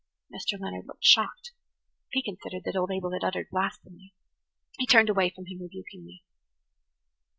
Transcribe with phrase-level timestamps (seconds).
[0.33, 0.59] Mr.
[0.59, 1.51] Leonard looked shocked;
[2.09, 4.15] he considered that old Abel had uttered blasphemy.
[4.79, 6.23] He turned away from him rebukingly.